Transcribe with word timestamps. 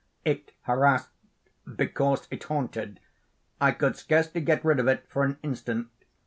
It 0.25 0.51
harassed 0.63 1.11
because 1.75 2.27
it 2.31 2.45
haunted. 2.45 2.99
I 3.61 3.71
could 3.71 3.95
scarcely 3.95 4.41
get 4.41 4.65
rid 4.65 4.79
of 4.79 4.87
it 4.87 5.05
for 5.07 5.23
an 5.23 5.37
instant. 5.43 5.89